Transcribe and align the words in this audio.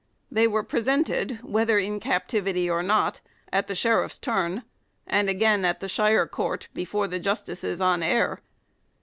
2 0.29 0.35
They 0.35 0.47
were 0.47 0.63
presented, 0.63 1.37
whether 1.43 1.77
in 1.77 1.99
captivity 1.99 2.67
or 2.67 2.81
not, 2.81 3.21
at 3.53 3.67
the 3.67 3.75
sheriff's 3.75 4.17
tourn, 4.17 4.63
and 5.05 5.29
again 5.29 5.63
at 5.63 5.79
the 5.79 5.87
shire 5.87 6.25
court 6.25 6.69
before 6.73 7.07
the 7.07 7.19
justices 7.19 7.79
on 7.79 8.01
eyre. 8.01 8.41